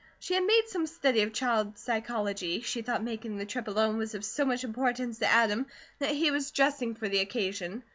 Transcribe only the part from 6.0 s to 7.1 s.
he was dressing for